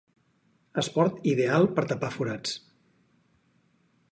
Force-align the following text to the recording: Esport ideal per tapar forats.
Esport 0.81 1.19
ideal 1.33 1.67
per 1.75 1.85
tapar 1.91 2.11
forats. 2.15 2.57